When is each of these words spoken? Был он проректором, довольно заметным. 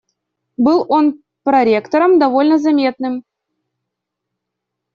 Был 0.57 0.83
он 0.89 1.21
проректором, 1.43 2.17
довольно 2.17 2.57
заметным. 2.57 3.23